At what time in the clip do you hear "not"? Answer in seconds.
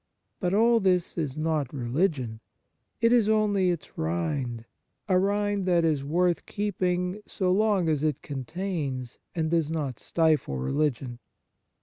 1.37-1.71, 9.69-9.99